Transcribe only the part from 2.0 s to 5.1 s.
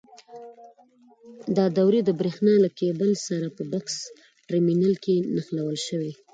د برېښنا له کېبل سره په بکس ټرمینل